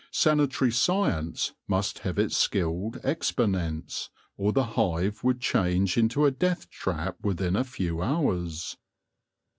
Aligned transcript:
Sanitary 0.09 0.71
science 0.71 1.53
must 1.67 1.99
have 1.99 2.17
its 2.17 2.35
skilled 2.35 2.99
exponents, 3.03 4.09
or 4.35 4.51
the 4.51 4.63
hive 4.73 5.23
would 5.23 5.39
change 5.39 5.95
into 5.95 6.25
a 6.25 6.31
death 6.31 6.67
trap 6.71 7.17
within 7.21 7.55
a 7.55 7.63
few 7.63 8.01
hours. 8.01 8.77